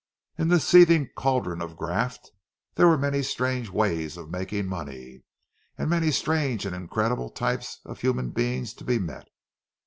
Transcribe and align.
In 0.35 0.47
this 0.47 0.67
seething 0.67 1.09
caldron 1.15 1.61
of 1.61 1.77
graft 1.77 2.31
there 2.73 2.87
were 2.87 2.97
many 2.97 3.21
strange 3.21 3.69
ways 3.69 4.17
of 4.17 4.31
making 4.31 4.65
money, 4.65 5.21
and 5.77 5.91
many 5.91 6.09
strange 6.09 6.65
and 6.65 6.75
incredible 6.75 7.29
types 7.29 7.77
of 7.85 7.99
human 8.01 8.31
beings 8.31 8.73
to 8.73 8.83
be 8.83 8.97
met. 8.97 9.27